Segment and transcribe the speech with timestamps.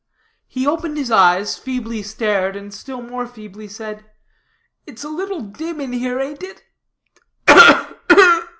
[0.47, 4.03] He opened his eyes, feebly stared, and still more feebly said
[4.87, 6.63] "It's a little dim here, ain't it?